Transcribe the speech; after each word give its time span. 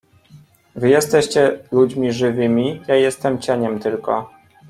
Wy 0.75 0.89
jesteście 0.89 1.59
ludźmi 1.71 2.11
żywymi… 2.11 2.81
ja 2.87 2.95
jestem 2.95 3.39
cieniem 3.39 3.79
tylko. 3.79 4.29